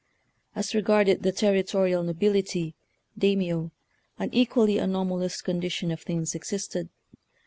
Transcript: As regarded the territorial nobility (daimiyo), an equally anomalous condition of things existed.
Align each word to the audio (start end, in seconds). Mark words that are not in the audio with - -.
As 0.55 0.73
regarded 0.73 1.21
the 1.21 1.31
territorial 1.31 2.01
nobility 2.01 2.73
(daimiyo), 3.19 3.69
an 4.17 4.29
equally 4.33 4.79
anomalous 4.79 5.43
condition 5.43 5.91
of 5.91 6.01
things 6.01 6.33
existed. 6.33 6.89